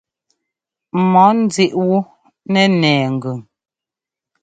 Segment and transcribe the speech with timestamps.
[1.11, 1.97] Mɔɔ nzíʼ wú
[2.51, 3.39] nɛ́ nɛɛ ŋgʉn.